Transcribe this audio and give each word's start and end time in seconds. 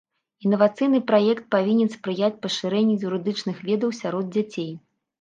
Інавацыйны 0.45 1.01
праект 1.11 1.45
павінен 1.57 1.93
спрыяць 1.97 2.33
пашырэнню 2.47 2.99
юрыдычных 3.13 3.57
ведаў 3.71 3.99
сярод 4.03 4.25
дзяцей. 4.37 4.71